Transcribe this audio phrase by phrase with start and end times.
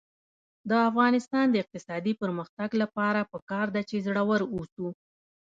[0.69, 4.87] د افغانستان د اقتصادي پرمختګ لپاره پکار ده چې زړور اوسو.